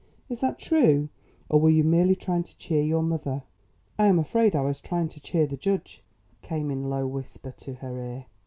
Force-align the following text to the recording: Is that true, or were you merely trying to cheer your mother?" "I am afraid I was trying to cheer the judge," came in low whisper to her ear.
Is 0.29 0.39
that 0.39 0.57
true, 0.57 1.09
or 1.47 1.59
were 1.59 1.69
you 1.69 1.83
merely 1.83 2.15
trying 2.15 2.41
to 2.45 2.57
cheer 2.57 2.81
your 2.81 3.03
mother?" 3.03 3.43
"I 3.99 4.07
am 4.07 4.17
afraid 4.17 4.55
I 4.55 4.61
was 4.61 4.81
trying 4.81 5.09
to 5.09 5.19
cheer 5.21 5.45
the 5.45 5.57
judge," 5.57 6.03
came 6.41 6.71
in 6.71 6.89
low 6.89 7.05
whisper 7.05 7.51
to 7.59 7.73
her 7.75 8.03
ear. 8.03 8.25